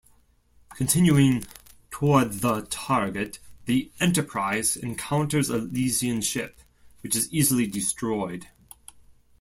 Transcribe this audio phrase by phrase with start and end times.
[0.73, 1.43] Continuing
[1.91, 6.59] toward the target, the "Enterprise" encounters a Lysian ship,
[7.03, 8.47] which is easily destroyed.